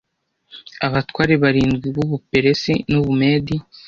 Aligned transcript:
abatware 0.85 1.33
barindwi 1.43 1.87
b’u 1.95 2.05
Buperesi 2.11 2.73
n’u 2.91 3.01
Bumedi 3.05 3.55